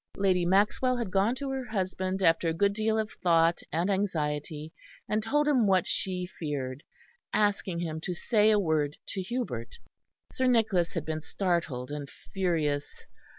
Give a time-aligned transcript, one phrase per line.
[0.17, 4.73] Lady Maxwell had gone to her husband after a good deal of thought and anxiety,
[5.07, 6.81] and told him what she feared;
[7.33, 9.77] asking him to say a word to Hubert.
[10.33, 13.05] Sir Nicholas had been startled and furious.